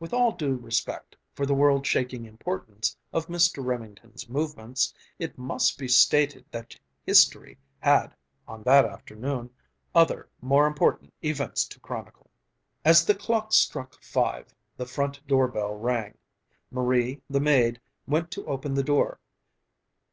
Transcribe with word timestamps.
With 0.00 0.12
all 0.12 0.32
due 0.32 0.56
respect 0.56 1.14
for 1.36 1.46
the 1.46 1.54
world 1.54 1.86
shaking 1.86 2.24
importance 2.26 2.96
of 3.12 3.28
Mr. 3.28 3.64
Remington's 3.64 4.28
movements, 4.28 4.92
it 5.20 5.38
must 5.38 5.78
be 5.78 5.86
stated 5.86 6.44
that 6.50 6.74
history 7.06 7.58
had, 7.78 8.12
on 8.48 8.64
that 8.64 8.84
afternoon, 8.84 9.50
other 9.94 10.28
more 10.40 10.66
important 10.66 11.14
events 11.22 11.64
to 11.68 11.78
chronicle. 11.78 12.28
As 12.84 13.04
the 13.06 13.14
clock 13.14 13.52
struck 13.52 14.02
five, 14.02 14.52
the 14.76 14.84
front 14.84 15.24
doorbell 15.28 15.76
rang. 15.76 16.18
Marie, 16.72 17.22
the 17.30 17.38
maid, 17.38 17.80
went 18.04 18.32
to 18.32 18.44
open 18.46 18.74
the 18.74 18.82
door. 18.82 19.20